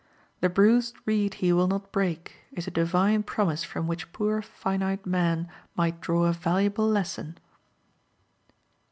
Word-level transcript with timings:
"The 0.39 0.49
bruised 0.49 0.95
reed 1.05 1.35
He 1.35 1.53
will 1.53 1.67
not 1.67 1.91
break," 1.91 2.35
is 2.53 2.65
a 2.65 2.71
Divine 2.71 3.21
promise 3.21 3.63
from 3.63 3.85
which 3.85 4.11
poor 4.11 4.41
finite 4.41 5.05
man 5.05 5.47
might 5.75 6.01
draw 6.01 6.23
a 6.25 6.33
valuable 6.33 6.87
lesson. 6.87 7.37